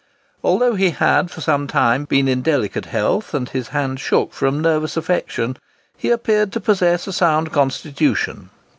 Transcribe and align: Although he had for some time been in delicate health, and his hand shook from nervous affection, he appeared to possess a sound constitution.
Although 0.43 0.73
he 0.73 0.89
had 0.89 1.29
for 1.29 1.41
some 1.41 1.67
time 1.67 2.05
been 2.05 2.27
in 2.27 2.41
delicate 2.41 2.85
health, 2.85 3.35
and 3.35 3.47
his 3.47 3.67
hand 3.67 3.99
shook 3.99 4.33
from 4.33 4.59
nervous 4.59 4.97
affection, 4.97 5.57
he 5.95 6.09
appeared 6.09 6.51
to 6.53 6.59
possess 6.59 7.05
a 7.05 7.13
sound 7.13 7.51
constitution. 7.51 8.49